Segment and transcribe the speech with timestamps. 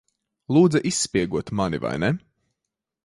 [0.55, 2.11] Lūdza izspiegot mani, vai ne?